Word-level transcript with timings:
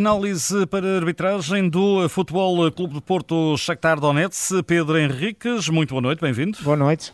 Análise 0.00 0.64
para 0.64 0.96
arbitragem 0.96 1.68
do 1.68 2.08
Futebol 2.08 2.72
Clube 2.72 2.94
de 2.94 3.02
Porto 3.02 3.54
Shakhtar 3.58 4.00
Donetsk. 4.00 4.62
Pedro 4.62 4.96
Henriques, 4.96 5.68
muito 5.68 5.90
boa 5.90 6.00
noite, 6.00 6.22
bem-vindo. 6.22 6.56
Boa 6.62 6.74
noite. 6.74 7.12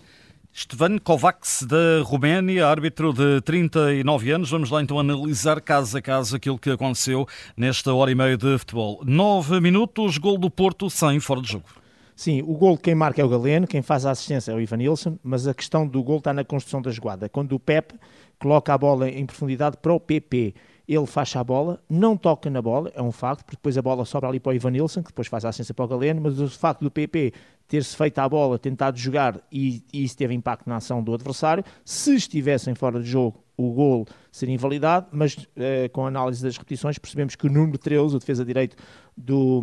Estevan 0.52 0.96
Kovacs, 0.98 1.64
da 1.64 2.00
Roménia, 2.04 2.64
árbitro 2.68 3.12
de 3.12 3.40
39 3.40 4.30
anos. 4.30 4.50
Vamos 4.50 4.70
lá 4.70 4.80
então 4.80 5.00
analisar 5.00 5.60
caso 5.60 5.98
a 5.98 6.00
caso 6.00 6.36
aquilo 6.36 6.60
que 6.60 6.70
aconteceu 6.70 7.26
nesta 7.56 7.92
hora 7.92 8.12
e 8.12 8.14
meia 8.14 8.36
de 8.36 8.56
futebol. 8.56 9.02
Nove 9.04 9.60
minutos, 9.60 10.16
gol 10.16 10.38
do 10.38 10.48
Porto 10.48 10.88
sem 10.88 11.18
fora 11.18 11.42
de 11.42 11.50
jogo. 11.50 11.66
Sim, 12.14 12.40
o 12.42 12.54
gol 12.54 12.78
quem 12.78 12.94
marca 12.94 13.20
é 13.20 13.24
o 13.24 13.28
Galeno, 13.28 13.66
quem 13.66 13.82
faz 13.82 14.06
a 14.06 14.12
assistência 14.12 14.52
é 14.52 14.54
o 14.54 14.60
Ivan 14.60 14.76
Nilsson, 14.76 15.18
mas 15.24 15.48
a 15.48 15.52
questão 15.52 15.88
do 15.88 16.04
gol 16.04 16.18
está 16.18 16.32
na 16.32 16.44
construção 16.44 16.80
da 16.80 16.92
jogada. 16.92 17.28
Quando 17.28 17.52
o 17.52 17.58
Pep 17.58 17.92
coloca 18.38 18.72
a 18.72 18.78
bola 18.78 19.10
em 19.10 19.26
profundidade 19.26 19.76
para 19.76 19.92
o 19.92 19.98
PP 19.98 20.54
ele 20.88 21.06
faz 21.06 21.34
a 21.34 21.42
bola, 21.42 21.82
não 21.88 22.16
toca 22.16 22.48
na 22.48 22.62
bola, 22.62 22.92
é 22.94 23.02
um 23.02 23.10
facto, 23.10 23.44
porque 23.44 23.56
depois 23.56 23.76
a 23.76 23.82
bola 23.82 24.04
sobra 24.04 24.28
ali 24.28 24.38
para 24.38 24.50
o 24.50 24.54
Ivan 24.54 24.70
Nilsson, 24.70 25.02
que 25.02 25.08
depois 25.08 25.26
faz 25.26 25.44
a 25.44 25.48
assistência 25.48 25.74
para 25.74 25.84
o 25.84 25.88
Galeno, 25.88 26.20
mas 26.20 26.38
o 26.38 26.48
facto 26.48 26.82
do 26.82 26.90
PP 26.90 27.32
ter-se 27.66 27.96
feito 27.96 28.18
a 28.18 28.28
bola, 28.28 28.58
tentado 28.58 28.96
jogar 28.96 29.40
e, 29.50 29.82
e 29.92 30.04
isso 30.04 30.16
teve 30.16 30.32
impacto 30.34 30.68
na 30.68 30.76
ação 30.76 31.02
do 31.02 31.12
adversário, 31.12 31.64
se 31.84 32.14
estivessem 32.14 32.74
fora 32.74 33.00
de 33.00 33.08
jogo, 33.08 33.42
o 33.56 33.72
gol 33.72 34.06
seria 34.30 34.54
invalidado, 34.54 35.08
mas 35.10 35.34
uh, 35.34 35.90
com 35.92 36.04
a 36.04 36.08
análise 36.08 36.42
das 36.42 36.56
repetições 36.56 36.98
percebemos 36.98 37.34
que 37.34 37.46
o 37.46 37.50
número 37.50 37.78
13, 37.78 38.14
o 38.14 38.18
defesa 38.18 38.44
direito 38.44 38.76
do, 39.16 39.60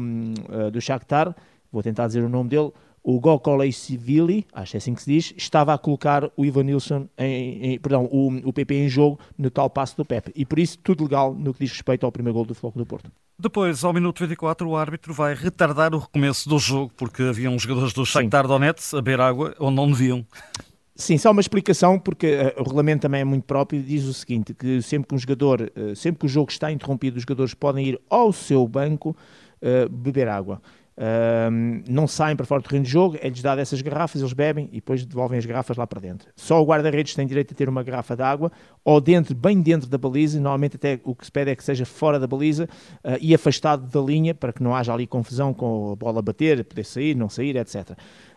uh, 0.50 0.72
do 0.72 0.82
Shakhtar, 0.82 1.34
vou 1.72 1.82
tentar 1.82 2.08
dizer 2.08 2.24
o 2.24 2.30
nome 2.30 2.50
dele, 2.50 2.72
o 3.04 3.20
Gokolei 3.20 3.70
acho 3.70 4.72
que 4.72 4.78
é 4.78 4.78
assim 4.78 4.94
que 4.94 5.02
se 5.02 5.12
diz, 5.12 5.34
estava 5.36 5.74
a 5.74 5.78
colocar 5.78 6.32
o 6.38 6.46
Ivan 6.46 6.64
Nilsson, 6.64 7.08
em, 7.18 7.74
em, 7.74 7.80
perdão, 7.80 8.06
o, 8.06 8.28
o 8.48 8.54
PP 8.54 8.76
em 8.76 8.90
jogo 8.90 9.20
no 9.38 9.52
tal 9.52 9.70
passo 9.70 9.98
do 9.98 10.06
Pepe. 10.06 10.32
E 10.36 10.46
por 10.46 10.58
isso, 10.58 10.78
tudo 10.80 11.04
legal 11.04 11.34
no 11.34 11.54
que 11.54 11.60
diz 11.66 11.72
respeito 11.72 12.06
ao 12.06 12.12
primeiro 12.12 12.36
gol 12.36 12.46
do 12.46 12.56
Floco 12.56 12.78
do 12.78 12.86
Porto. 12.86 13.12
Depois, 13.38 13.84
ao 13.84 13.92
minuto 13.92 14.26
24, 14.26 14.68
o 14.70 14.78
árbitro 14.78 15.14
vai 15.14 15.34
retardar 15.34 15.94
o 15.94 15.98
recomeço 15.98 16.48
do 16.48 16.58
jogo, 16.58 16.94
porque 16.96 17.24
havia 17.24 17.50
uns 17.50 17.64
jogadores 17.64 17.92
do 17.92 18.06
Shakhtar 18.06 18.48
Donetsk 18.48 18.94
a 18.94 19.02
beber 19.02 19.20
água 19.20 19.54
onde 19.60 19.76
não 19.76 19.92
deviam. 19.92 20.26
Sim, 20.96 21.18
só 21.18 21.32
uma 21.32 21.42
explicação, 21.42 22.00
porque 22.00 22.36
uh, 22.36 22.62
o 22.62 22.64
regulamento 22.64 23.02
também 23.02 23.22
é 23.22 23.26
muito 23.26 23.44
próprio, 23.44 23.82
diz 23.82 24.06
o 24.06 24.14
seguinte, 24.14 24.54
que 24.54 24.82
sempre 24.82 25.10
que 25.10 25.16
um 25.16 25.18
jogador, 25.18 25.72
uh, 25.76 25.96
sempre 25.96 26.20
que 26.20 26.26
o 26.28 26.30
jogo 26.30 26.52
está 26.52 26.72
interrompido, 26.72 27.18
os 27.18 27.24
jogadores 27.24 27.54
podem 27.54 27.88
ir 27.88 28.02
ao 28.10 28.32
seu 28.32 28.66
banco 28.68 29.10
uh, 29.10 29.90
beber 29.90 30.30
água 30.30 30.62
não 31.88 32.08
saem 32.08 32.36
para 32.36 32.46
fora 32.46 32.62
do 32.62 32.68
terreno 32.68 32.86
de 32.86 32.92
jogo, 32.92 33.18
é-lhes 33.22 33.42
dado 33.42 33.60
essas 33.60 33.82
garrafas, 33.82 34.22
eles 34.22 34.34
bebem 34.34 34.70
e 34.72 34.76
depois 34.76 35.06
devolvem 35.06 35.40
as 35.40 35.46
garrafas 35.46 35.76
lá 35.76 35.88
para 35.88 36.00
dentro. 36.00 36.30
Só 36.36 36.62
o 36.62 36.66
guarda-redes 36.66 37.16
tem 37.16 37.26
direito 37.26 37.54
a 37.54 37.58
ter 37.58 37.68
uma 37.68 37.84
garrafa 37.84 38.16
de 38.16 38.22
água, 38.22 38.52
ou 38.84 39.00
dentro, 39.02 39.34
bem 39.34 39.62
dentro 39.62 39.90
da 39.90 39.98
baliza, 39.98 40.40
normalmente 40.40 40.76
até 40.76 41.00
o 41.04 41.16
que 41.16 41.26
se 41.26 41.32
pede 41.32 41.52
é 41.52 41.56
que 41.56 41.64
seja 41.64 41.86
fora 41.86 42.20
da 42.20 42.28
baliza 42.28 42.66
uh, 43.04 43.18
e 43.20 43.34
afastado 43.34 43.90
da 43.90 44.00
linha, 44.00 44.36
para 44.36 44.54
que 44.54 44.62
não 44.62 44.76
haja 44.76 44.94
ali 44.94 45.08
confusão 45.08 45.54
com 45.54 45.92
a 45.92 45.96
bola 45.96 46.22
bater, 46.22 46.64
poder 46.64 46.84
sair, 46.84 47.16
não 47.16 47.30
sair, 47.30 47.56
etc. 47.56 47.92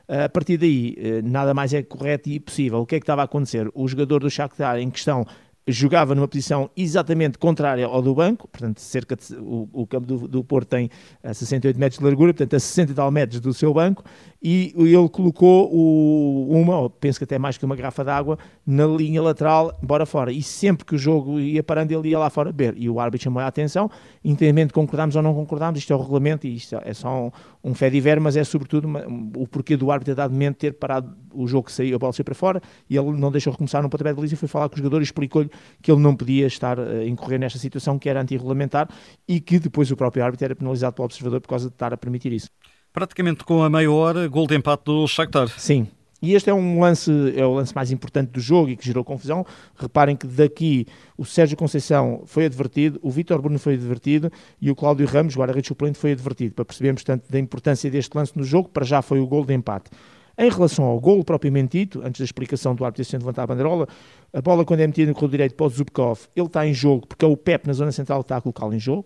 Uh, 0.08 0.24
a 0.24 0.28
partir 0.28 0.56
daí, 0.56 0.96
uh, 0.98 1.28
nada 1.28 1.52
mais 1.52 1.74
é 1.74 1.82
correto 1.82 2.28
e 2.28 2.38
possível. 2.38 2.80
O 2.80 2.86
que 2.86 2.96
é 2.96 3.00
que 3.00 3.04
estava 3.04 3.22
a 3.22 3.24
acontecer? 3.24 3.68
O 3.74 3.86
jogador 3.88 4.20
do 4.20 4.30
Shakhtar 4.30 4.78
em 4.78 4.91
questão 4.91 5.26
jogava 5.67 6.14
numa 6.14 6.28
posição 6.28 6.70
exatamente 6.77 7.39
contrária 7.39 7.84
ao 7.86 8.00
do 8.00 8.14
banco, 8.14 8.47
portanto, 8.47 8.81
cerca 8.81 9.17
de, 9.17 9.34
o, 9.34 9.69
o 9.72 9.86
campo 9.86 10.06
do, 10.06 10.28
do 10.28 10.45
Porto 10.45 10.69
tem 10.69 10.91
68 11.25 11.78
metros 11.78 11.98
de 11.98 12.05
largura, 12.05 12.33
portanto, 12.33 12.55
a 12.55 12.61
60 12.61 12.92
e 12.92 12.95
tal 12.95 13.11
metros 13.11 13.41
do 13.41 13.53
seu 13.53 13.75
banco, 13.75 14.05
e 14.42 14.72
ele 14.76 15.08
colocou 15.08 15.70
o, 15.72 16.48
uma, 16.50 16.78
ou 16.78 16.90
penso 16.90 17.18
que 17.18 17.24
até 17.24 17.38
mais 17.38 17.56
que 17.56 17.64
uma 17.64 17.74
garrafa 17.74 18.04
d'água, 18.04 18.38
na 18.66 18.86
linha 18.86 19.22
lateral, 19.22 19.76
bora 19.82 20.06
fora. 20.06 20.30
E 20.30 20.42
sempre 20.42 20.84
que 20.84 20.94
o 20.94 20.98
jogo 20.98 21.41
ia 21.41 21.62
parando, 21.62 21.92
ele 21.92 22.10
ia 22.10 22.19
lá 22.19 22.30
fora 22.30 22.52
beber. 22.52 22.75
E 22.80 22.88
o 22.88 23.00
árbitro 23.00 23.25
chamou 23.25 23.42
a 23.42 23.46
atenção, 23.46 23.91
independentemente 24.25 24.72
concordámos 24.72 25.16
ou 25.16 25.22
não 25.22 25.34
concordámos, 25.34 25.78
isto 25.78 25.92
é 25.92 25.96
o 25.96 25.98
regulamento, 26.00 26.46
e 26.46 26.54
isto 26.54 26.76
é 26.82 26.94
só 26.94 27.26
um, 27.26 27.30
um 27.70 27.75
fé 27.75 27.91
de 27.91 28.00
ver, 28.00 28.20
mas 28.20 28.36
é 28.36 28.44
sobretudo 28.44 28.84
uma, 28.84 29.04
o 29.36 29.46
porquê 29.46 29.76
do 29.76 29.91
árbitro 29.91 30.14
ter 30.14 30.16
dado 30.16 30.34
mente 30.34 30.56
ter 30.56 30.75
parado 30.75 31.16
o 31.32 31.46
jogo 31.46 31.66
que 31.66 31.72
saiu, 31.72 31.96
a 31.96 31.98
bola 31.98 32.12
saiu 32.12 32.25
para 32.25 32.34
fora, 32.34 32.62
e 32.88 32.96
ele 32.96 33.12
não 33.12 33.30
deixou 33.30 33.52
recomeçar 33.52 33.82
no 33.82 33.88
pontapé 33.88 34.10
de 34.10 34.16
baliza 34.16 34.34
e 34.34 34.36
foi 34.36 34.48
falar 34.48 34.69
com 34.69 34.75
o 34.75 34.78
jogador 34.78 35.00
e 35.00 35.04
explicou-lhe 35.04 35.50
que 35.82 35.91
ele 35.91 36.00
não 36.00 36.14
podia 36.14 36.46
estar 36.46 36.78
a 36.78 37.04
incorrer 37.06 37.38
nesta 37.38 37.58
situação 37.58 37.98
que 37.98 38.08
era 38.08 38.20
antirregulamentar 38.20 38.88
e 39.28 39.41
que 39.41 39.58
depois 39.58 39.91
o 39.91 39.96
próprio 39.96 40.25
árbitro 40.25 40.44
era 40.44 40.56
penalizado 40.56 40.94
pelo 40.94 41.06
observador 41.06 41.41
por 41.41 41.48
causa 41.48 41.69
de 41.69 41.75
estar 41.75 41.92
a 41.92 41.96
permitir 41.96 42.32
isso. 42.32 42.48
Praticamente 42.96 43.44
com 43.44 43.62
a 43.62 43.68
meia 43.68 43.92
hora, 43.92 44.26
gol 44.26 44.46
de 44.46 44.56
empate 44.56 44.84
do 44.84 45.06
Shakhtar. 45.06 45.48
Sim, 45.48 45.86
e 46.22 46.34
este 46.34 46.48
é 46.48 46.54
um 46.54 46.80
lance, 46.80 47.10
é 47.36 47.44
o 47.44 47.52
lance 47.52 47.74
mais 47.74 47.90
importante 47.90 48.30
do 48.30 48.40
jogo 48.40 48.70
e 48.70 48.76
que 48.76 48.86
gerou 48.86 49.04
confusão. 49.04 49.44
Reparem 49.76 50.16
que 50.16 50.26
daqui 50.26 50.86
o 51.14 51.22
Sérgio 51.22 51.58
Conceição 51.58 52.22
foi 52.24 52.46
advertido, 52.46 52.98
o 53.02 53.10
Vítor 53.10 53.42
Bruno 53.42 53.58
foi 53.58 53.74
advertido 53.74 54.32
e 54.58 54.70
o 54.70 54.74
Cláudio 54.74 55.06
Ramos, 55.06 55.36
guarda-redes 55.36 55.68
suplente, 55.68 55.98
foi 55.98 56.12
advertido, 56.12 56.54
para 56.54 56.64
percebermos, 56.64 57.02
portanto, 57.02 57.30
da 57.30 57.38
importância 57.38 57.90
deste 57.90 58.16
lance 58.16 58.32
no 58.34 58.42
jogo, 58.42 58.70
para 58.70 58.86
já 58.86 59.02
foi 59.02 59.20
o 59.20 59.26
gol 59.26 59.44
de 59.44 59.52
empate. 59.52 59.90
Em 60.38 60.48
relação 60.48 60.86
ao 60.86 60.98
golo 60.98 61.22
propriamente 61.22 61.76
dito, 61.78 62.00
antes 62.02 62.20
da 62.20 62.24
explicação 62.24 62.74
do 62.74 62.82
árbitro 62.82 63.04
sendo 63.04 63.20
levantar 63.20 63.42
a 63.42 63.46
banderola, 63.46 63.86
a 64.32 64.40
bola 64.40 64.64
quando 64.64 64.80
é 64.80 64.86
metida 64.86 65.10
no 65.10 65.14
corredor 65.14 65.32
direito 65.32 65.54
para 65.54 65.66
o 65.66 65.68
Zubkov, 65.68 66.20
ele 66.34 66.46
está 66.46 66.66
em 66.66 66.72
jogo 66.72 67.06
porque 67.06 67.26
é 67.26 67.28
o 67.28 67.36
Pep 67.36 67.66
na 67.66 67.74
zona 67.74 67.92
central 67.92 68.20
que 68.20 68.24
está 68.24 68.38
a 68.38 68.40
colocá-lo 68.40 68.72
em 68.72 68.80
jogo, 68.80 69.04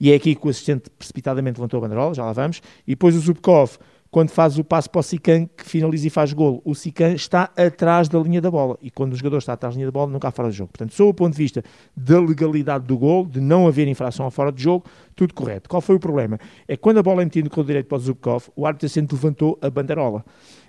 e 0.00 0.12
é 0.12 0.14
aqui 0.14 0.34
que 0.34 0.46
o 0.46 0.50
assistente 0.50 0.90
precipitadamente 0.90 1.58
levantou 1.58 1.78
a 1.78 1.80
banderola, 1.82 2.14
já 2.14 2.24
lá 2.24 2.32
vamos, 2.32 2.60
e 2.86 2.90
depois 2.90 3.14
o 3.14 3.20
Zubkov 3.20 3.78
quando 4.16 4.30
faz 4.30 4.58
o 4.58 4.64
passo 4.64 4.88
para 4.88 5.00
o 5.00 5.02
Sican, 5.02 5.46
que 5.46 5.62
finaliza 5.64 6.06
e 6.06 6.10
faz 6.10 6.32
golo, 6.32 6.62
o 6.64 6.74
Sican 6.74 7.12
está 7.12 7.50
atrás 7.56 8.08
da 8.08 8.18
linha 8.18 8.40
da 8.40 8.50
bola. 8.50 8.78
E 8.80 8.90
quando 8.90 9.12
o 9.12 9.16
jogador 9.16 9.36
está 9.36 9.52
atrás 9.52 9.74
da 9.74 9.76
linha 9.76 9.88
da 9.88 9.92
bola, 9.92 10.10
nunca 10.10 10.28
há 10.28 10.30
fora 10.30 10.48
de 10.50 10.56
jogo. 10.56 10.70
Portanto, 10.72 10.94
sob 10.94 11.10
o 11.10 11.12
ponto 11.12 11.32
de 11.32 11.38
vista 11.38 11.62
da 11.94 12.18
legalidade 12.18 12.86
do 12.86 12.96
golo, 12.96 13.28
de 13.28 13.40
não 13.40 13.66
haver 13.66 13.86
infração 13.88 14.26
a 14.26 14.30
fora 14.30 14.50
de 14.50 14.62
jogo, 14.62 14.86
tudo 15.14 15.34
correto. 15.34 15.68
Qual 15.68 15.82
foi 15.82 15.96
o 15.96 16.00
problema? 16.00 16.38
É 16.66 16.76
que 16.76 16.82
quando 16.82 16.98
a 16.98 17.02
bola 17.02 17.20
é 17.20 17.24
metida 17.24 17.46
no 17.54 17.64
direito 17.64 17.88
para 17.88 17.96
o 17.96 18.00
Zubkov, 18.00 18.48
o 18.56 18.66
árbitro 18.66 18.86
assistente 18.86 19.12
levantou 19.12 19.58
a 19.60 19.68
banderola. 19.68 20.24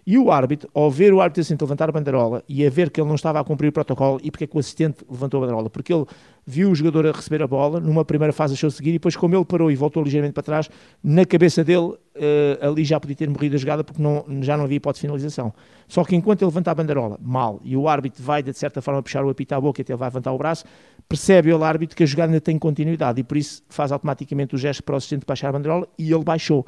E 0.09 0.17
o 0.17 0.31
árbitro, 0.31 0.69
ao 0.73 0.89
ver 0.89 1.13
o 1.13 1.19
árbitro 1.19 1.41
assistente 1.41 1.59
levantar 1.59 1.89
a 1.89 1.91
banderola 1.91 2.41
e 2.47 2.65
a 2.65 2.69
ver 2.69 2.89
que 2.89 3.01
ele 3.01 3.09
não 3.09 3.15
estava 3.15 3.41
a 3.41 3.43
cumprir 3.43 3.67
o 3.67 3.71
protocolo, 3.73 4.21
e 4.23 4.31
porque 4.31 4.45
é 4.45 4.47
que 4.47 4.55
o 4.55 4.59
assistente 4.59 4.99
levantou 5.09 5.39
a 5.39 5.41
banderola? 5.41 5.69
Porque 5.69 5.93
ele 5.93 6.05
viu 6.45 6.71
o 6.71 6.75
jogador 6.75 7.07
a 7.07 7.11
receber 7.11 7.43
a 7.43 7.47
bola, 7.47 7.81
numa 7.81 8.05
primeira 8.05 8.31
fase 8.31 8.53
achou 8.53 8.71
seguir, 8.71 8.91
e 8.91 8.93
depois, 8.93 9.17
como 9.17 9.35
ele 9.35 9.43
parou 9.43 9.69
e 9.69 9.75
voltou 9.75 10.01
ligeiramente 10.01 10.33
para 10.33 10.43
trás, 10.43 10.69
na 11.03 11.25
cabeça 11.25 11.61
dele, 11.61 11.87
uh, 11.87 11.97
ali 12.61 12.85
já 12.85 12.97
podia 13.01 13.17
ter 13.17 13.29
morrido 13.29 13.57
a 13.57 13.59
jogada 13.59 13.83
porque 13.83 14.01
não, 14.01 14.23
já 14.41 14.55
não 14.55 14.63
havia 14.63 14.77
hipótese 14.77 15.01
de 15.01 15.07
finalização. 15.07 15.53
Só 15.89 16.05
que 16.05 16.15
enquanto 16.15 16.41
ele 16.41 16.51
levanta 16.51 16.71
a 16.71 16.75
banderola, 16.75 17.19
mal, 17.21 17.59
e 17.61 17.75
o 17.75 17.89
árbitro 17.89 18.23
vai 18.23 18.41
de 18.41 18.53
certa 18.53 18.81
forma 18.81 19.03
puxar 19.03 19.25
o 19.25 19.29
apito 19.29 19.55
à 19.55 19.59
boca, 19.59 19.81
até 19.81 19.91
ele 19.91 19.99
vai 19.99 20.07
levantar 20.07 20.31
o 20.31 20.37
braço, 20.37 20.63
percebe 21.09 21.51
o 21.51 21.61
árbitro 21.65 21.97
que 21.97 22.03
a 22.03 22.05
jogada 22.05 22.31
ainda 22.31 22.39
tem 22.39 22.57
continuidade 22.57 23.19
e 23.19 23.25
por 23.25 23.35
isso 23.35 23.61
faz 23.67 23.91
automaticamente 23.91 24.55
o 24.55 24.57
gesto 24.57 24.81
para 24.83 24.93
o 24.93 24.97
assistente 24.97 25.25
baixar 25.27 25.49
a 25.49 25.51
banderola 25.51 25.85
e 25.99 26.13
ele 26.13 26.23
baixou 26.23 26.65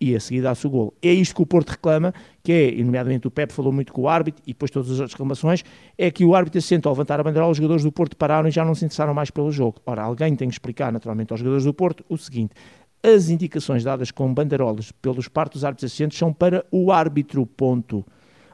e 0.00 0.14
a 0.14 0.20
seguir 0.20 0.42
dá-se 0.42 0.66
o 0.66 0.70
golo. 0.70 0.94
É 1.02 1.12
isto 1.12 1.34
que 1.34 1.42
o 1.42 1.46
Porto 1.46 1.70
reclama, 1.70 2.12
que 2.42 2.52
é, 2.52 2.84
nomeadamente 2.84 3.26
o 3.26 3.30
Pep 3.30 3.52
falou 3.52 3.72
muito 3.72 3.92
com 3.92 4.02
o 4.02 4.08
árbitro 4.08 4.42
e 4.46 4.52
depois 4.52 4.70
todas 4.70 4.90
as 4.90 4.98
outras 4.98 5.12
reclamações, 5.12 5.64
é 5.96 6.10
que 6.10 6.24
o 6.24 6.34
árbitro 6.34 6.60
se 6.60 6.68
senta 6.68 6.88
ao 6.88 6.94
levantar 6.94 7.20
a 7.20 7.22
bandeira, 7.22 7.46
os 7.46 7.56
jogadores 7.56 7.82
do 7.82 7.90
Porto 7.90 8.16
pararam 8.16 8.48
e 8.48 8.50
já 8.50 8.64
não 8.64 8.74
se 8.74 8.84
interessaram 8.84 9.14
mais 9.14 9.30
pelo 9.30 9.50
jogo. 9.50 9.80
Ora, 9.86 10.02
alguém 10.02 10.34
tem 10.36 10.48
que 10.48 10.54
explicar 10.54 10.92
naturalmente 10.92 11.32
aos 11.32 11.40
jogadores 11.40 11.64
do 11.64 11.72
Porto 11.72 12.04
o 12.08 12.16
seguinte, 12.16 12.54
as 13.02 13.28
indicações 13.28 13.84
dadas 13.84 14.10
com 14.10 14.32
bandeirolas 14.32 14.90
pelos 14.90 15.28
partos 15.28 15.64
árbitros 15.64 15.90
assistentes 15.90 16.18
são 16.18 16.32
para 16.32 16.64
o 16.70 16.90
árbitro, 16.90 17.46
ponto. 17.46 18.04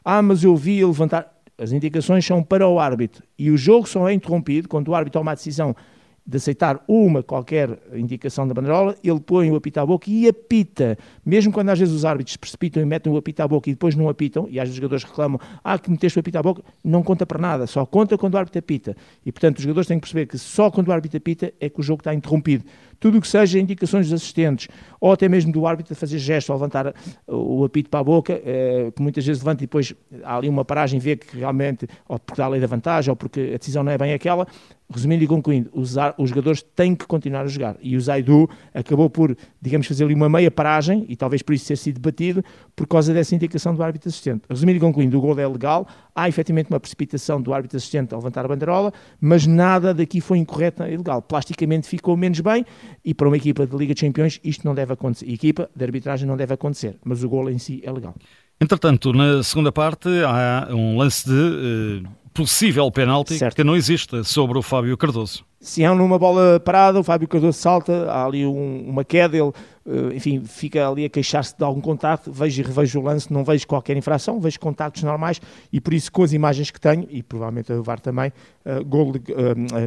Ah, 0.05 0.23
mas 0.23 0.45
eu 0.45 0.57
vi 0.57 0.85
levantar... 0.85 1.33
As 1.59 1.71
indicações 1.71 2.25
são 2.25 2.43
para 2.43 2.67
o 2.67 2.81
árbitro 2.81 3.23
e 3.39 3.51
o 3.51 3.57
jogo 3.57 3.87
só 3.87 4.09
é 4.09 4.13
interrompido 4.13 4.69
quando 4.69 4.89
o 4.89 4.95
árbitro 4.95 5.21
toma 5.21 5.31
a 5.33 5.35
decisão 5.35 5.77
de 6.25 6.37
aceitar 6.37 6.83
uma 6.87 7.23
qualquer 7.23 7.79
indicação 7.93 8.47
da 8.47 8.55
bandeirola, 8.55 8.97
ele 9.03 9.21
põe 9.21 9.51
o 9.51 9.57
apito 9.57 9.81
à 9.81 9.87
boca 9.87 10.09
e 10.09 10.29
apita. 10.29 10.97
Mesmo 11.25 11.53
quando 11.53 11.71
às 11.71 11.79
vezes 11.79 11.95
os 11.95 12.05
árbitros 12.05 12.37
precipitam 12.37 12.83
e 12.83 12.87
metem 12.87 13.13
o 13.13 13.17
apito 13.17 13.43
à 13.43 13.49
boca 13.49 13.69
e 13.69 13.73
depois 13.73 13.95
não 13.97 14.09
apitam, 14.09 14.47
e 14.49 14.61
às 14.61 14.65
vezes 14.65 14.75
os 14.75 14.77
jogadores 14.77 15.05
reclamam, 15.05 15.41
ah, 15.65 15.79
que 15.79 15.91
meteste 15.91 16.19
o 16.19 16.21
apito 16.21 16.39
à 16.39 16.43
boca, 16.43 16.63
não 16.83 17.03
conta 17.03 17.27
para 17.27 17.39
nada, 17.39 17.67
só 17.67 17.85
conta 17.85 18.17
quando 18.17 18.35
o 18.35 18.39
árbitro 18.39 18.59
apita. 18.59 18.97
E 19.27 19.33
portanto 19.33 19.59
os 19.59 19.63
jogadores 19.63 19.89
têm 19.89 19.99
que 19.99 20.03
perceber 20.03 20.27
que 20.27 20.39
só 20.39 20.71
quando 20.71 20.89
o 20.89 20.93
árbitro 20.93 21.19
apita 21.19 21.53
é 21.61 21.69
que 21.69 21.81
o 21.81 21.83
jogo 21.83 22.01
está 22.01 22.15
interrompido. 22.15 22.65
Tudo 23.03 23.19
o 23.19 23.21
que 23.21 23.27
seja 23.27 23.59
indicações 23.59 24.07
dos 24.07 24.15
assistentes, 24.15 24.69
ou 25.01 25.11
até 25.11 25.29
mesmo 25.29 25.51
do 25.51 25.67
árbitro 25.67 25.93
a 25.93 25.97
fazer 25.97 26.19
gesto 26.19 26.53
ao 26.53 26.59
levantar 26.59 26.95
o 27.27 27.65
apito 27.65 27.91
para 27.91 27.99
a 27.99 28.05
boca, 28.05 28.41
eh, 28.45 28.93
que 28.95 29.03
muitas 29.03 29.27
vezes 29.27 29.43
levanta 29.43 29.65
e 29.65 29.67
depois 29.67 29.93
há 30.23 30.37
ali 30.37 30.49
uma 30.49 30.65
paragem, 30.65 31.01
vê 31.01 31.17
que 31.17 31.37
realmente, 31.37 31.89
ou 32.09 32.17
porque 32.17 32.41
dá 32.41 32.45
a 32.45 32.49
lei 32.49 32.61
da 32.61 32.69
vantagem, 32.69 33.11
ou 33.11 33.17
porque 33.17 33.51
a 33.55 33.59
decisão 33.59 33.83
não 33.83 33.91
é 33.91 33.99
bem 33.99 34.13
aquela, 34.13 34.47
resumindo 34.89 35.25
e 35.25 35.27
concluindo, 35.27 35.71
os, 35.73 35.97
os 36.19 36.29
jogadores 36.29 36.63
têm 36.63 36.95
que 36.95 37.07
continuar 37.07 37.43
a 37.43 37.47
jogar. 37.47 37.77
E 37.83 37.97
o 37.97 38.01
Zaidu 38.01 38.49
acabou 38.73 39.09
por, 39.11 39.37
digamos, 39.61 39.87
fazer 39.87 40.05
ali 40.05 40.15
uma 40.15 40.29
meia 40.29 40.51
paragem, 40.51 41.05
e 41.09 41.17
talvez 41.17 41.43
por 41.43 41.55
isso 41.55 41.67
ter 41.67 41.77
sido 41.77 42.01
debatido, 42.01 42.45
por 42.77 42.87
causa 42.87 43.13
dessa 43.13 43.35
indicação 43.35 43.75
do 43.75 43.83
árbitro 43.83 44.09
assistente. 44.09 44.43
Resumindo 44.49 44.77
e 44.77 44.81
concluindo, 44.81 45.19
o 45.19 45.21
gol 45.21 45.39
é 45.39 45.49
legal, 45.49 45.87
há 46.15 46.29
efetivamente 46.29 46.71
uma 46.71 46.79
precipitação 46.79 47.41
do 47.41 47.53
árbitro 47.53 47.77
assistente 47.77 48.13
ao 48.15 48.21
levantar 48.21 48.45
a 48.45 48.49
bandeirola, 48.49 48.93
mas 49.21 49.47
nada 49.47 49.93
daqui 49.93 50.21
foi 50.21 50.39
incorreto 50.39 50.83
e 50.85 50.93
ilegal. 50.93 51.23
Plasticamente 51.23 51.89
ficou 51.89 52.17
menos 52.17 52.41
bem, 52.41 52.65
e 53.05 53.15
para 53.15 53.29
uma 53.29 53.37
equipa 53.37 53.67
de 53.67 53.77
Liga 53.77 53.95
de 53.95 54.01
Campeões 54.01 54.41
isto 54.43 54.65
não 54.65 54.75
deve 54.75 54.93
acontecer. 54.93 55.31
Equipa 55.31 55.71
de 55.75 55.85
arbitragem 55.85 56.27
não 56.27 56.37
deve 56.37 56.55
acontecer, 56.55 56.97
mas 57.05 57.23
o 57.23 57.29
gol 57.29 57.51
em 57.51 57.59
si 57.59 57.81
é 57.85 57.91
legal. 57.91 58.15
Entretanto, 58.61 59.13
na 59.13 59.43
segunda 59.43 59.73
parte 59.73 60.09
há 60.25 60.69
um 60.71 60.97
lance 60.97 61.27
de 61.27 62.05
uh, 62.05 62.09
possível 62.33 62.91
penalti 62.91 63.39
certo. 63.39 63.57
que 63.57 63.65
não 63.65 63.77
existe 63.77 64.25
sobre 64.25 64.59
o 64.59 64.63
Fábio 64.63 64.97
Cardoso. 64.97 65.45
Se 65.61 65.85
é 65.85 65.95
numa 65.95 66.19
bola 66.19 66.59
parada, 66.59 66.99
o 66.99 67.05
Fábio 67.05 67.29
Cardoso 67.29 67.57
salta, 67.57 68.11
há 68.11 68.25
ali 68.27 68.45
um, 68.45 68.85
uma 68.89 69.05
queda, 69.05 69.37
ele, 69.37 69.49
uh, 69.87 70.13
enfim, 70.13 70.43
fica 70.45 70.89
ali 70.89 71.05
a 71.05 71.09
queixar-se 71.09 71.57
de 71.57 71.63
algum 71.63 71.81
contacto, 71.81 72.33
vejo 72.33 72.61
e 72.61 72.65
revejo 72.65 72.99
o 72.99 73.03
lance, 73.03 73.33
não 73.33 73.45
vejo 73.45 73.67
qualquer 73.67 73.97
infração, 73.97 74.41
vejo 74.41 74.59
contactos 74.59 75.05
normais 75.05 75.41
e 75.73 75.81
por 75.81 75.95
isso 75.95 76.11
com 76.11 76.25
as 76.25 76.33
imagens 76.33 76.71
que 76.71 76.81
tenho, 76.81 77.07
e 77.09 77.23
provavelmente 77.23 77.73
a 77.73 77.81
VAR 77.81 78.01
também, 78.01 78.33
uh, 78.67 78.85
gol 78.85 79.13
de, 79.13 79.21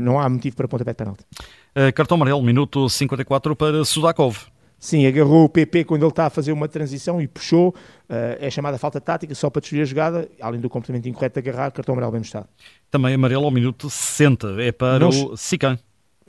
não 0.02 0.20
há 0.20 0.30
motivo 0.30 0.56
para 0.56 0.68
pontapé 0.68 0.92
de 0.92 0.98
penalti. 0.98 1.26
cartão 1.94 2.16
amarelo, 2.16 2.42
minuto 2.42 2.88
54 2.88 3.56
para 3.56 3.84
Sudakov. 3.84 4.55
Sim, 4.78 5.06
agarrou 5.08 5.46
o 5.46 5.50
PP 5.50 5.86
quando 5.86 6.04
ele 6.04 6.10
está 6.10 6.28
a 6.28 6.30
fazer 6.30 6.52
uma 6.52 6.68
transição 6.68 7.22
e 7.22 7.28
puxou. 7.28 7.70
Uh, 8.10 8.38
é 8.40 8.50
chamada 8.52 8.78
falta 8.78 9.02
tática, 9.02 9.34
só 9.34 9.50
para 9.50 9.62
destruir 9.62 9.82
a 9.82 9.86
jogada, 9.86 10.30
além 10.40 10.60
do 10.60 10.70
comportamento 10.70 11.08
incorreto 11.08 11.42
de 11.42 11.50
agarrar, 11.50 11.72
cartão 11.72 11.94
amarelo 11.94 12.12
bem 12.12 12.20
mostrado. 12.20 12.48
Também 12.92 13.16
amarelo 13.16 13.46
ao 13.46 13.52
minuto 13.52 13.90
60, 13.90 14.62
é 14.62 14.72
para 14.72 15.00
não, 15.00 15.10
o 15.10 15.38
Sican. 15.38 15.80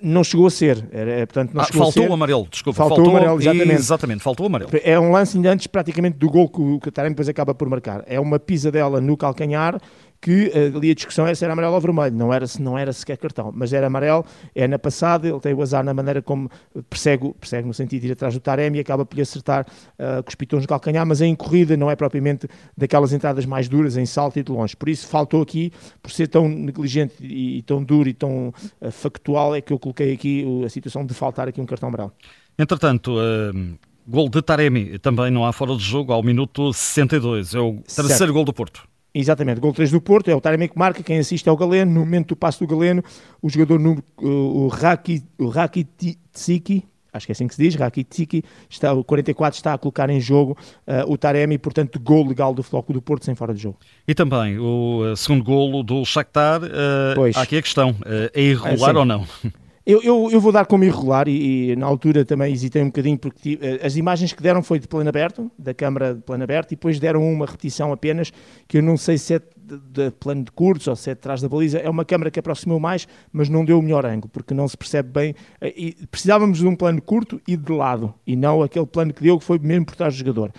Não 0.00 0.22
chegou 0.22 0.46
a 0.46 0.50
ser, 0.50 0.87
era, 0.93 1.10
é, 1.10 1.26
portanto 1.26 1.54
não 1.54 1.62
ah, 1.62 1.66
faltou 1.66 2.06
o 2.06 2.12
amarelo, 2.12 2.46
desculpa. 2.50 2.76
Faltou, 2.76 2.96
faltou 2.96 3.14
o 3.14 3.16
amarelo, 3.16 3.40
exatamente. 3.40 3.72
Exatamente, 3.72 4.22
faltou 4.22 4.44
o 4.44 4.46
amarelo. 4.46 4.70
É 4.84 5.00
um 5.00 5.10
lance 5.10 5.37
ainda 5.37 5.50
antes 5.50 5.66
praticamente 5.66 6.19
do 6.19 6.28
gol 6.28 6.48
que 6.50 6.60
o 6.60 6.78
Catarina 6.81 7.14
depois 7.14 7.28
acaba 7.28 7.54
por 7.54 7.69
marcar. 7.69 8.04
É 8.06 8.20
uma 8.20 8.38
pisadela 8.38 9.00
no 9.00 9.16
calcanhar 9.16 9.81
que 10.21 10.51
eh, 10.55 10.73
ali 10.75 10.91
a 10.91 10.95
discussão 10.95 11.27
é 11.27 11.35
se 11.35 11.45
era 11.45 11.53
amarelo 11.53 11.75
ou 11.75 11.81
vermelho, 11.81 12.17
não 12.17 12.33
era, 12.33 12.47
não 12.59 12.79
era 12.79 12.93
sequer 12.93 13.17
cartão, 13.17 13.53
mas 13.55 13.73
era 13.73 13.87
amarelo, 13.87 14.25
é 14.55 14.67
na 14.67 14.79
passada, 14.79 15.29
ele 15.29 15.41
tem 15.41 15.55
o 15.55 15.63
azar 15.63 15.85
na 15.85 15.95
maneira 15.95 16.23
como 16.23 16.51
persegue, 16.89 17.33
persegue 17.39 17.67
no 17.67 17.75
sentido 17.75 18.03
de 18.03 18.09
ir 18.09 18.13
atrás 18.13 18.35
do 18.35 18.41
Taremi 18.41 18.79
e 18.79 18.81
acaba 18.81 19.05
por 19.05 19.17
lhe 19.17 19.23
acertar 19.23 19.67
uh, 19.99 20.23
com 20.23 20.29
os 20.29 20.35
pitons 20.35 20.63
no 20.63 20.69
calcanhar, 20.69 21.07
mas 21.07 21.21
em 21.21 21.35
corrida 21.35 21.77
não 21.77 21.91
é 21.91 21.97
propriamente 21.97 22.49
daquelas 22.77 23.13
entradas 23.13 23.45
mais 23.47 23.69
duras, 23.69 23.97
em 23.97 24.07
salto 24.07 24.39
e 24.39 24.43
de 24.43 24.51
longe. 24.51 24.77
Por 24.77 24.89
isso 24.89 25.07
faltou 25.07 25.43
aqui, 25.43 25.73
por 26.03 26.11
ser 26.11 26.29
tão 26.29 26.49
negligente 26.49 27.15
e, 27.21 27.59
e 27.59 27.63
tão 27.63 27.83
duro 27.83 28.09
e 28.09 28.15
tão 28.15 28.53
uh, 28.81 28.91
factual, 28.91 29.55
é 29.55 29.61
que 29.61 29.73
eu 29.73 29.79
coloquei 29.79 30.13
aqui 30.13 30.45
a 30.65 30.69
situação 30.69 31.05
de 31.05 31.15
faltar 31.15 31.49
aqui 31.49 31.61
um 31.61 31.67
cartão 31.67 31.89
amarelo. 31.89 32.13
Entretanto, 32.59 33.17
uh, 33.17 33.79
gol 34.07 34.29
de 34.29 34.41
Taremi 34.41 34.99
também 34.99 35.31
não 35.31 35.45
há 35.45 35.53
fora 35.53 35.77
de 35.77 35.83
jogo 35.83 36.13
ao 36.13 36.23
minuto 36.23 36.73
62, 36.73 37.55
é 37.55 37.61
o 37.61 37.75
terceiro 37.83 38.09
certo. 38.09 38.33
gol 38.33 38.45
do 38.45 38.53
Porto. 38.53 38.89
Exatamente, 39.19 39.61
gol 39.61 39.73
3 39.73 39.91
do 39.93 40.01
Porto, 40.01 40.29
é 40.29 40.35
o 40.35 40.41
Taremi 40.43 40.69
que 40.69 40.79
marca, 40.79 41.03
quem 41.03 41.19
assiste 41.19 41.49
é 41.49 41.53
o 41.53 41.57
Galeno, 41.57 41.91
no 41.91 42.01
momento 42.01 42.29
do 42.29 42.37
passo 42.37 42.59
do 42.59 42.67
Galeno, 42.67 43.03
o 43.41 43.49
jogador 43.49 43.81
número, 43.81 44.05
o, 44.19 44.67
o 44.67 45.49
Rakitsiki, 45.49 46.85
acho 47.11 47.25
que 47.25 47.33
é 47.33 47.35
assim 47.35 47.49
que 47.49 47.55
se 47.55 47.63
diz, 47.63 47.75
Rakitsiki, 47.77 48.45
está, 48.69 48.93
o 48.93 49.03
44 49.03 49.57
está 49.57 49.73
a 49.73 49.79
colocar 49.79 50.11
em 50.11 50.21
jogo 50.21 50.55
uh, 50.87 51.11
o 51.11 51.17
Taremi, 51.17 51.57
portanto, 51.57 51.99
gol 51.99 52.27
legal 52.27 52.53
do 52.53 52.63
Floco 52.63 52.93
do 52.93 53.01
Porto 53.01 53.25
sem 53.25 53.35
fora 53.35 53.55
de 53.55 53.63
jogo. 53.63 53.79
E 54.07 54.15
também 54.15 54.59
o 54.59 55.11
uh, 55.11 55.17
segundo 55.17 55.43
golo 55.43 55.83
do 55.83 56.05
Shakhtar, 56.05 56.63
uh, 56.63 56.69
pois. 57.15 57.35
há 57.39 57.41
aqui 57.41 57.57
a 57.57 57.63
questão, 57.63 57.97
é 58.35 58.43
irregular 58.43 58.97
ou 58.97 59.07
não? 59.07 59.27
Eu, 59.87 60.03
eu, 60.03 60.29
eu, 60.33 60.41
vou 60.41 60.50
dar 60.50 60.67
como 60.67 60.83
irregular 60.83 61.29
e, 61.29 61.71
e, 61.71 61.77
na 61.77 61.87
altura 61.87 62.25
também 62.25 62.53
hesitei 62.53 62.83
um 62.83 62.87
bocadinho 62.87 63.17
porque 63.17 63.56
as 63.81 63.97
imagens 63.97 64.33
que 64.33 64.43
deram 64.43 64.61
foi 64.61 64.81
de 64.81 64.88
plano 64.88 65.09
aberto, 65.09 65.49
da 65.56 65.73
câmara 65.73 66.12
de 66.12 66.23
plano 66.23 66.43
aberto, 66.43 66.73
e 66.73 66.75
depois 66.75 66.99
deram 66.99 67.23
uma 67.23 67.47
repetição 67.47 67.93
apenas, 67.93 68.33
que 68.67 68.79
eu 68.79 68.83
não 68.83 68.97
sei 68.97 69.17
se 69.17 69.35
é 69.35 69.38
de, 69.38 69.79
de 69.79 70.11
plano 70.11 70.43
de 70.43 70.50
curtos 70.50 70.88
ou 70.88 70.97
se 70.97 71.11
é 71.11 71.15
de 71.15 71.21
trás 71.21 71.41
da 71.41 71.49
baliza. 71.49 71.79
É 71.79 71.88
uma 71.88 72.05
câmara 72.05 72.33
que 72.33 72.41
aproximou 72.41 72.81
mais, 72.81 73.06
mas 73.33 73.49
não 73.49 73.65
deu 73.65 73.79
o 73.79 73.83
melhor 73.83 74.05
ângulo, 74.05 74.29
porque 74.33 74.53
não 74.53 74.67
se 74.67 74.77
percebe 74.77 75.09
bem. 75.09 75.37
Eh, 75.61 75.73
e 75.77 76.06
precisávamos 76.09 76.59
de 76.59 76.67
um 76.67 76.75
plano 76.75 77.00
curto 77.00 77.41
e 77.47 77.56
de 77.56 77.73
lado, 77.73 78.12
e 78.27 78.35
não 78.35 78.65
aquele 78.65 78.87
plano 78.87 79.15
que 79.15 79.23
deu, 79.23 79.39
que 79.39 79.44
foi 79.44 79.61
mesmo 79.61 79.87
por 79.87 79.94
trás 79.94 80.15
do 80.15 80.19
jogador 80.19 80.50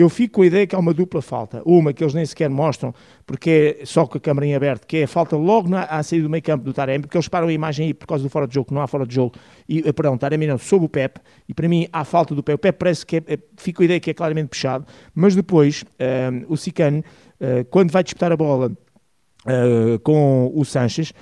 eu 0.00 0.08
fico 0.08 0.36
com 0.36 0.42
a 0.42 0.46
ideia 0.46 0.66
que 0.66 0.74
há 0.74 0.78
uma 0.78 0.94
dupla 0.94 1.20
falta. 1.20 1.60
Uma 1.62 1.92
que 1.92 2.02
eles 2.02 2.14
nem 2.14 2.24
sequer 2.24 2.48
mostram, 2.48 2.94
porque 3.26 3.76
é 3.80 3.84
só 3.84 4.06
com 4.06 4.16
a 4.16 4.20
câmera 4.20 4.46
em 4.46 4.54
aberto, 4.54 4.86
que 4.86 4.96
é 4.96 5.02
a 5.02 5.08
falta 5.08 5.36
logo 5.36 5.68
na, 5.68 5.82
à 5.82 6.02
saída 6.02 6.22
do 6.22 6.30
meio 6.30 6.42
campo 6.42 6.64
do 6.64 6.72
Taremi, 6.72 7.02
porque 7.02 7.18
eles 7.18 7.28
param 7.28 7.48
a 7.48 7.52
imagem 7.52 7.88
aí 7.88 7.94
por 7.94 8.06
causa 8.06 8.24
do 8.24 8.30
fora 8.30 8.46
de 8.46 8.54
jogo, 8.54 8.68
que 8.68 8.74
não 8.74 8.80
há 8.80 8.86
fora 8.86 9.06
de 9.06 9.14
jogo, 9.14 9.34
e, 9.68 9.80
eh, 9.86 9.92
perdão, 9.92 10.16
Taremi 10.16 10.46
não, 10.46 10.56
sob 10.56 10.86
o 10.86 10.88
Pep, 10.88 11.20
e 11.46 11.52
para 11.52 11.68
mim 11.68 11.86
há 11.92 12.02
falta 12.02 12.34
do 12.34 12.42
Pep. 12.42 12.54
O 12.54 12.58
Pep 12.58 12.78
parece 12.78 13.04
que 13.04 13.16
é, 13.16 13.22
é, 13.26 13.38
fico 13.58 13.76
com 13.76 13.82
a 13.82 13.84
ideia 13.84 14.00
que 14.00 14.10
é 14.10 14.14
claramente 14.14 14.48
puxado, 14.48 14.86
mas 15.14 15.36
depois 15.36 15.84
um, 15.84 15.86
eh, 15.98 16.44
o 16.48 16.56
Sicano, 16.56 17.00
uh, 17.38 17.64
quando 17.68 17.90
vai 17.90 18.02
disputar 18.02 18.32
a 18.32 18.36
bola 18.38 18.72
uh, 19.44 19.98
com 20.00 20.50
o 20.54 20.64
Sanches, 20.64 21.12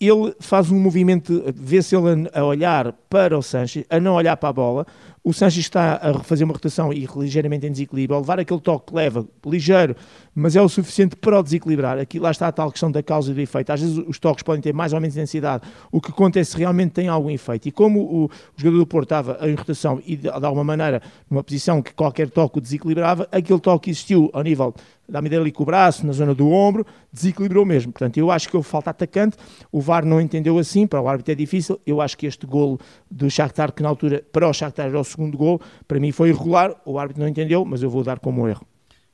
ele 0.00 0.34
faz 0.38 0.70
um 0.70 0.78
movimento, 0.78 1.42
vê-se 1.54 1.96
ele 1.96 2.28
a 2.32 2.44
olhar 2.44 2.92
para 3.08 3.36
o 3.36 3.42
Sanches, 3.42 3.84
a 3.90 3.98
não 3.98 4.14
olhar 4.14 4.36
para 4.36 4.50
a 4.50 4.52
bola. 4.52 4.86
O 5.28 5.32
Sanches 5.34 5.58
está 5.58 6.00
a 6.02 6.14
fazer 6.20 6.44
uma 6.44 6.54
rotação 6.54 6.90
e 6.90 7.06
ligeiramente 7.14 7.66
em 7.66 7.70
desequilíbrio, 7.70 8.16
a 8.16 8.20
levar 8.20 8.40
aquele 8.40 8.60
toque 8.60 8.86
que 8.86 8.94
leva 8.94 9.28
ligeiro, 9.44 9.94
mas 10.34 10.56
é 10.56 10.62
o 10.62 10.70
suficiente 10.70 11.16
para 11.16 11.38
o 11.38 11.42
desequilibrar. 11.42 11.98
Aqui 11.98 12.18
lá 12.18 12.30
está 12.30 12.48
a 12.48 12.52
tal 12.52 12.70
questão 12.72 12.90
da 12.90 13.02
causa 13.02 13.30
e 13.30 13.34
do 13.34 13.40
efeito. 13.42 13.70
Às 13.70 13.82
vezes 13.82 13.98
os 14.08 14.18
toques 14.18 14.42
podem 14.42 14.62
ter 14.62 14.72
mais 14.72 14.94
ou 14.94 15.00
menos 15.02 15.14
intensidade. 15.14 15.64
O 15.92 16.00
que 16.00 16.10
acontece 16.10 16.56
realmente 16.56 16.92
tem 16.92 17.08
algum 17.08 17.28
efeito. 17.28 17.68
E 17.68 17.70
como 17.70 18.00
o, 18.00 18.24
o 18.24 18.30
jogador 18.56 18.78
do 18.78 18.86
Porto 18.86 19.04
estava 19.04 19.38
em 19.46 19.54
rotação 19.54 20.00
e 20.06 20.16
de, 20.16 20.22
de 20.22 20.46
alguma 20.46 20.64
maneira 20.64 21.02
numa 21.30 21.44
posição 21.44 21.82
que 21.82 21.92
qualquer 21.92 22.30
toque 22.30 22.56
o 22.56 22.60
desequilibrava, 22.62 23.28
aquele 23.30 23.60
toque 23.60 23.90
existiu 23.90 24.30
ao 24.32 24.42
nível 24.42 24.74
da 25.08 25.22
medida 25.22 25.40
ali 25.40 25.50
com 25.50 25.62
o 25.62 25.66
braço, 25.66 26.06
na 26.06 26.12
zona 26.12 26.34
do 26.34 26.50
ombro, 26.50 26.84
desequilibrou 27.10 27.64
mesmo. 27.64 27.90
Portanto, 27.90 28.18
eu 28.18 28.30
acho 28.30 28.48
que 28.48 28.56
houve 28.56 28.68
falta 28.68 28.90
atacante, 28.90 29.38
o 29.72 29.80
VAR 29.80 30.04
não 30.04 30.20
entendeu 30.20 30.58
assim, 30.58 30.86
para 30.86 31.00
o 31.00 31.08
árbitro 31.08 31.32
é 31.32 31.34
difícil, 31.34 31.80
eu 31.86 32.00
acho 32.00 32.16
que 32.18 32.26
este 32.26 32.46
golo 32.46 32.78
do 33.10 33.30
Shakhtar, 33.30 33.72
que 33.72 33.82
na 33.82 33.88
altura 33.88 34.22
para 34.30 34.46
o 34.46 34.52
Shakhtar 34.52 34.86
era 34.86 35.00
o 35.00 35.04
segundo 35.04 35.17
golo, 35.30 35.60
para 35.86 35.98
mim 35.98 36.12
foi 36.12 36.30
irregular, 36.30 36.74
o 36.84 36.98
árbitro 36.98 37.22
não 37.22 37.28
entendeu, 37.28 37.64
mas 37.64 37.82
eu 37.82 37.90
vou 37.90 38.02
dar 38.02 38.18
como 38.18 38.48
erro. 38.48 38.66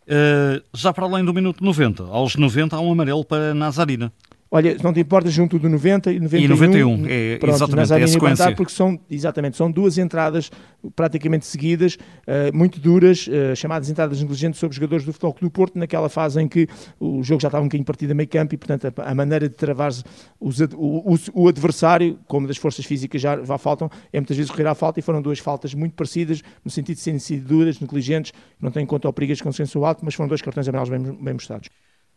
Uh, 0.04 0.62
já 0.74 0.92
para 0.92 1.06
além 1.06 1.24
do 1.24 1.32
minuto 1.32 1.64
90, 1.64 2.04
aos 2.04 2.36
90 2.36 2.76
há 2.76 2.80
um 2.80 2.92
amarelo 2.92 3.24
para 3.24 3.54
Nazarina. 3.54 4.12
Olha, 4.54 4.76
não 4.84 4.92
te 4.92 5.00
importa 5.00 5.28
junto 5.28 5.58
do 5.58 5.68
90 5.68 6.12
e 6.12 6.20
91. 6.20 6.44
E 6.44 6.48
91, 6.48 7.06
é, 7.08 7.38
pronto, 7.38 7.56
exatamente, 7.56 7.92
é 7.92 8.02
a 8.04 8.06
sequência. 8.06 8.54
Porque 8.54 8.72
são, 8.72 9.00
exatamente, 9.10 9.56
são 9.56 9.68
duas 9.68 9.98
entradas 9.98 10.48
praticamente 10.94 11.44
seguidas, 11.44 11.96
uh, 11.96 12.56
muito 12.56 12.78
duras, 12.78 13.26
uh, 13.26 13.56
chamadas 13.56 13.90
entradas 13.90 14.22
negligentes 14.22 14.60
sobre 14.60 14.70
os 14.70 14.76
jogadores 14.76 15.04
do 15.04 15.12
Futebol 15.12 15.32
Clube 15.32 15.50
do 15.50 15.50
Porto, 15.50 15.76
naquela 15.76 16.08
fase 16.08 16.40
em 16.40 16.46
que 16.46 16.68
o 17.00 17.20
jogo 17.24 17.40
já 17.40 17.48
estava 17.48 17.62
um 17.62 17.66
bocadinho 17.66 17.84
partido 17.84 18.12
a 18.12 18.14
meio 18.14 18.28
campo 18.28 18.54
e, 18.54 18.56
portanto, 18.56 18.94
a, 18.96 19.10
a 19.10 19.12
maneira 19.12 19.48
de 19.48 19.56
travar 19.56 19.90
o, 20.38 20.50
o, 20.76 21.16
o, 21.34 21.48
adversário, 21.48 22.16
como 22.28 22.46
das 22.46 22.56
forças 22.56 22.84
físicas 22.84 23.20
já, 23.20 23.42
já 23.42 23.58
faltam, 23.58 23.90
é 24.12 24.20
muitas 24.20 24.36
vezes 24.36 24.52
correr 24.52 24.68
à 24.68 24.74
falta 24.76 25.00
e 25.00 25.02
foram 25.02 25.20
duas 25.20 25.40
faltas 25.40 25.74
muito 25.74 25.94
parecidas, 25.94 26.42
no 26.64 26.70
sentido 26.70 26.94
de 26.94 27.02
serem 27.02 27.18
sido 27.18 27.44
duras, 27.44 27.80
negligentes, 27.80 28.32
não 28.60 28.70
têm 28.70 28.84
em 28.84 28.86
conta 28.86 29.08
o 29.08 29.12
perigo 29.12 29.34
de 29.34 29.42
consenso 29.42 29.84
alto, 29.84 30.04
mas 30.04 30.14
foram 30.14 30.28
dois 30.28 30.40
cartões 30.40 30.68
amarelos 30.68 30.90
bem, 30.90 31.00
bem 31.00 31.34
mostrados. 31.34 31.68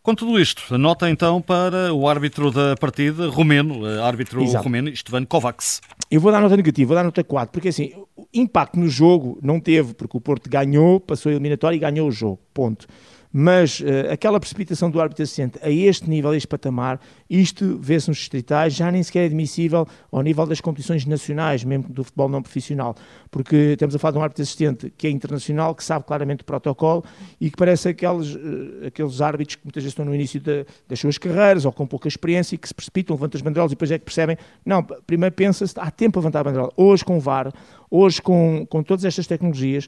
Com 0.08 0.16
tudo 0.16 0.40
isto, 0.40 0.78
nota 0.78 1.10
então 1.10 1.42
para 1.42 1.94
o 1.94 2.08
árbitro 2.08 2.50
da 2.50 2.78
partida, 2.78 3.28
romeno, 3.28 3.86
eh, 3.86 4.02
árbitro 4.02 4.42
Exato. 4.42 4.64
romeno, 4.64 4.88
Istovan 4.88 5.26
Kovacs. 5.26 5.82
Eu 6.10 6.22
vou 6.22 6.32
dar 6.32 6.40
nota 6.40 6.56
negativa, 6.56 6.88
vou 6.88 6.96
dar 6.96 7.04
nota 7.04 7.22
4, 7.26 7.52
porque 7.52 7.68
assim, 7.68 7.92
o 8.16 8.26
impacto 8.34 8.80
no 8.80 8.88
jogo 8.88 9.38
não 9.44 9.60
teve, 9.60 9.94
porque 9.94 10.16
o 10.16 10.22
Porto 10.22 10.50
ganhou, 10.50 11.02
passou 11.02 11.30
a 11.30 11.34
eliminatória 11.34 11.76
e 11.76 11.80
ganhou 11.80 12.08
o 12.08 12.12
jogo, 12.12 12.40
ponto 12.54 12.88
mas 13.39 13.82
uh, 13.82 14.12
aquela 14.12 14.39
precipitação 14.39 14.89
do 14.89 15.00
árbitro 15.00 15.22
assistente 15.22 15.60
a 15.62 15.70
este 15.70 16.10
nível, 16.10 16.32
a 16.32 16.36
este 16.36 16.48
patamar, 16.48 17.00
isto 17.29 17.77
vê-se 17.79 18.08
nos 18.08 18.17
distritais, 18.17 18.74
já 18.74 18.91
nem 18.91 19.03
sequer 19.03 19.22
é 19.22 19.25
admissível 19.27 19.88
ao 20.12 20.24
nível 20.24 20.48
das 20.48 20.60
competições 20.60 21.06
nacionais, 21.06 21.63
mesmo 21.63 21.88
do 21.88 22.03
futebol 22.03 22.27
não 22.29 22.41
profissional, 22.41 22.96
porque 23.29 23.56
estamos 23.74 23.94
a 23.94 24.00
falar 24.00 24.13
de 24.13 24.17
um 24.17 24.24
árbitro 24.24 24.41
assistente 24.41 24.91
que 24.98 25.06
é 25.06 25.12
internacional, 25.12 25.75
que 25.75 25.84
sabe 25.84 26.03
claramente 26.03 26.41
o 26.41 26.46
protocolo 26.46 27.03
e 27.39 27.51
que 27.51 27.56
parece 27.56 27.89
aqueles, 27.89 28.34
uh, 28.34 28.88
aqueles 28.88 29.22
árbitros 29.22 29.56
que 29.56 29.65
muitas 29.65 29.84
vezes 29.84 29.91
estão 29.91 30.03
no 30.03 30.15
início 30.15 30.39
de, 30.39 30.65
das 30.88 31.00
suas 31.00 31.20
carreiras 31.20 31.63
ou 31.63 31.72
com 31.72 31.86
pouca 31.86 32.08
experiência 32.08 32.56
e 32.56 32.58
que 32.58 32.67
se 32.67 32.74
precipitam, 32.74 33.15
levantam 33.15 33.38
as 33.38 33.44
bandeirolas 33.44 33.72
e 33.72 33.75
depois 33.75 33.91
é 33.91 34.00
que 34.00 34.06
percebem, 34.06 34.36
não, 34.65 34.82
primeiro 34.82 35.36
pensa-se, 35.36 35.75
há 35.77 35.91
tempo 35.91 36.17
a 36.17 36.22
levantar 36.22 36.39
a 36.39 36.44
bandeirola. 36.46 36.74
Hoje 36.75 37.06
com 37.06 37.17
o 37.17 37.20
VAR, 37.20 37.53
hoje 37.91 38.20
com, 38.20 38.65
com 38.67 38.82
todas 38.82 39.06
estas 39.06 39.27
tecnologias, 39.27 39.88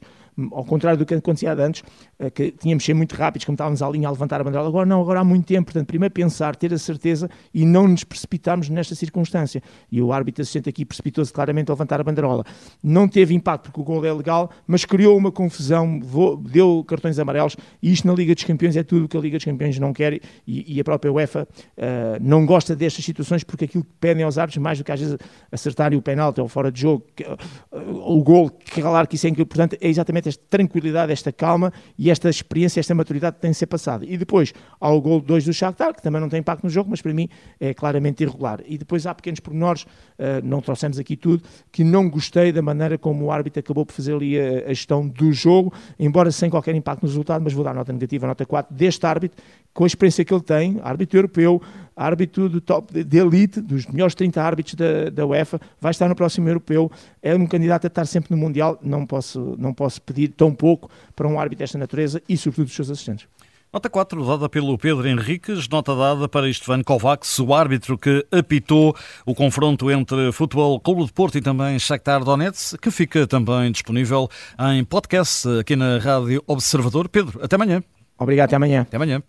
ao 0.52 0.64
contrário 0.64 0.98
do 0.98 1.06
que 1.06 1.14
acontecia 1.14 1.52
antes, 1.52 1.82
eh, 2.18 2.30
que 2.30 2.50
tínhamos 2.52 2.82
de 2.82 2.86
ser 2.86 2.94
muito 2.94 3.14
rápidos, 3.14 3.44
como 3.44 3.54
estávamos 3.54 3.82
à 3.82 3.88
linha 3.88 4.08
a 4.08 4.10
levantar 4.10 4.40
a 4.40 4.44
bandeira, 4.44 4.66
agora 4.66 4.86
não, 4.86 5.00
agora 5.00 5.20
há 5.20 5.24
muito 5.24 5.46
tempo, 5.46 5.66
portanto, 5.66 5.86
primeiro 5.86 6.12
pensar, 6.12 6.56
ter 6.56 6.72
a 6.72 6.78
certeza 6.78 7.28
e 7.52 7.64
não 7.64 7.88
nos 7.88 8.04
precipitarmos 8.04 8.68
nesta 8.68 8.94
circunstância. 8.94 9.62
E 9.90 10.00
o 10.00 10.12
árbitro 10.12 10.42
assistente 10.42 10.68
aqui 10.68 10.84
precipitou-se 10.84 11.32
claramente 11.32 11.70
a 11.70 11.74
levantar 11.74 12.00
a 12.00 12.04
bandeirola. 12.04 12.44
Não 12.82 13.08
teve 13.08 13.34
impacto 13.34 13.64
porque 13.64 13.80
o 13.80 13.84
gol 13.84 14.04
é 14.04 14.12
legal, 14.12 14.50
mas 14.66 14.84
criou 14.84 15.16
uma 15.16 15.32
confusão, 15.32 16.00
deu 16.42 16.84
cartões 16.86 17.18
amarelos, 17.18 17.56
e 17.82 17.92
isto 17.92 18.06
na 18.06 18.14
Liga 18.14 18.34
dos 18.34 18.44
Campeões 18.44 18.76
é 18.76 18.82
tudo 18.82 19.04
o 19.04 19.08
que 19.08 19.16
a 19.16 19.20
Liga 19.20 19.36
dos 19.36 19.44
Campeões 19.44 19.78
não 19.78 19.92
quer, 19.92 20.20
e, 20.46 20.76
e 20.76 20.80
a 20.80 20.84
própria 20.84 21.12
UEFA 21.12 21.46
uh, 21.46 21.82
não 22.20 22.46
gosta 22.46 22.74
destas 22.74 23.04
situações, 23.04 23.44
porque 23.44 23.64
aquilo 23.64 23.84
que 23.84 23.90
pedem 24.00 24.24
aos 24.24 24.38
árbitros, 24.38 24.62
mais 24.62 24.78
do 24.78 24.84
que 24.84 24.92
às 24.92 25.00
vezes 25.00 25.16
acertarem 25.50 25.98
o 25.98 26.02
penalti 26.02 26.40
ou 26.40 26.48
fora 26.48 26.70
de 26.70 26.80
jogo, 26.80 27.04
que, 27.14 27.24
uh, 27.24 27.36
o 27.72 28.22
gol, 28.22 28.50
que 28.50 28.80
claro 28.80 29.06
que 29.06 29.16
isso 29.16 29.26
é 29.26 29.30
importante, 29.30 29.78
é 29.80 29.88
exatamente 29.88 30.28
esta 30.30 30.42
tranquilidade, 30.48 31.12
esta 31.12 31.30
calma 31.30 31.72
e 31.98 32.10
esta 32.10 32.28
experiência, 32.28 32.80
esta 32.80 32.94
maturidade 32.94 33.36
tem 33.40 33.50
de 33.50 33.56
ser 33.56 33.66
passada. 33.66 34.04
E 34.06 34.16
depois 34.16 34.52
há 34.80 34.90
o 34.90 35.00
gol 35.00 35.20
2 35.20 35.44
do 35.44 35.52
Shakhtar, 35.52 35.94
que 35.94 36.02
também 36.02 36.20
não 36.20 36.28
tem 36.28 36.40
impacto 36.40 36.64
no 36.64 36.70
jogo, 36.70 36.90
mas 36.90 37.02
para 37.02 37.12
mim 37.12 37.28
é 37.58 37.74
claramente 37.74 38.22
irregular. 38.22 38.60
E 38.66 38.78
depois 38.78 39.06
há 39.06 39.14
pequenos 39.14 39.40
pormenores, 39.40 39.82
uh, 39.82 40.44
não 40.44 40.60
trouxemos 40.60 40.98
aqui 40.98 41.16
tudo, 41.16 41.42
que 41.70 41.84
não 41.84 42.08
gostei 42.08 42.52
da 42.52 42.62
maneira 42.62 42.96
como 42.96 43.26
o 43.26 43.30
árbitro 43.30 43.60
acabou 43.60 43.84
por 43.84 43.92
fazer 43.92 44.14
ali 44.14 44.38
a, 44.38 44.68
gestão 44.68 45.06
do 45.06 45.32
jogo, 45.32 45.72
embora 45.98 46.30
sem 46.30 46.48
qualquer 46.48 46.74
impacto 46.74 47.02
no 47.02 47.08
resultado, 47.08 47.42
mas 47.42 47.52
vou 47.52 47.64
dar 47.64 47.74
nota 47.74 47.92
negativa, 47.92 48.26
nota 48.26 48.46
4, 48.46 48.74
deste 48.74 49.04
árbitro, 49.06 49.42
com 49.72 49.84
a 49.84 49.86
experiência 49.86 50.24
que 50.24 50.34
ele 50.34 50.42
tem, 50.42 50.80
árbitro 50.82 51.18
europeu, 51.18 51.62
árbitro 51.94 52.48
do 52.48 52.60
top, 52.60 53.04
de 53.04 53.18
elite, 53.18 53.60
dos 53.60 53.86
melhores 53.86 54.14
30 54.14 54.42
árbitros 54.42 54.74
da, 54.74 55.10
da 55.10 55.26
UEFA, 55.26 55.60
vai 55.80 55.90
estar 55.90 56.08
no 56.08 56.14
próximo 56.14 56.48
europeu, 56.48 56.90
é 57.22 57.34
um 57.34 57.46
candidato 57.46 57.84
a 57.84 57.88
estar 57.88 58.06
sempre 58.06 58.30
no 58.30 58.36
Mundial, 58.36 58.78
não 58.82 59.06
posso, 59.06 59.54
não 59.58 59.72
posso 59.74 60.00
pedir 60.20 60.28
tão 60.28 60.54
pouco 60.54 60.90
para 61.16 61.26
um 61.26 61.38
árbitro 61.38 61.60
desta 61.60 61.78
natureza 61.78 62.22
e, 62.28 62.36
sobretudo, 62.36 62.66
dos 62.66 62.74
seus 62.74 62.90
assistentes. 62.90 63.26
Nota 63.72 63.88
4 63.88 64.26
dada 64.26 64.48
pelo 64.48 64.76
Pedro 64.76 65.06
Henriques, 65.06 65.68
nota 65.68 65.94
dada 65.94 66.28
para 66.28 66.48
Istvan 66.48 66.82
Kovacs, 66.82 67.38
o 67.38 67.54
árbitro 67.54 67.96
que 67.96 68.26
apitou 68.32 68.96
o 69.24 69.32
confronto 69.32 69.88
entre 69.92 70.32
Futebol 70.32 70.80
Clube 70.80 71.04
de 71.04 71.12
Porto 71.12 71.38
e 71.38 71.40
também 71.40 71.78
Shakhtar 71.78 72.24
Donetsk, 72.24 72.76
que 72.80 72.90
fica 72.90 73.28
também 73.28 73.70
disponível 73.70 74.28
em 74.72 74.82
podcast 74.82 75.48
aqui 75.60 75.76
na 75.76 75.98
Rádio 75.98 76.42
Observador. 76.48 77.08
Pedro, 77.08 77.38
até 77.40 77.54
amanhã. 77.54 77.80
Obrigado, 78.18 78.48
até 78.48 78.56
amanhã. 78.56 78.82
Até 78.82 78.96
amanhã. 78.96 79.22